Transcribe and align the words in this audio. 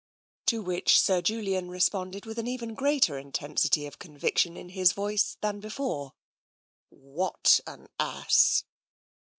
To 0.47 0.63
which 0.63 0.99
Sir 0.99 1.21
Julian 1.21 1.69
responded 1.69 2.25
with 2.25 2.39
an 2.39 2.47
even 2.47 2.73
greater 2.73 3.19
intensity 3.19 3.85
of 3.85 3.99
conviction 3.99 4.57
in 4.57 4.69
his 4.69 4.93
voice 4.93 5.37
than 5.41 5.59
before:" 5.59 6.13
What 6.89 7.59
an 7.67 7.87
ass 7.99 8.63